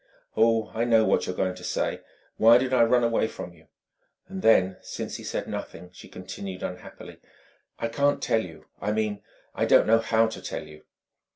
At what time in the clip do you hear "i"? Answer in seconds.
0.73-0.83, 2.73-2.81, 7.77-7.87, 8.81-8.93, 9.53-9.65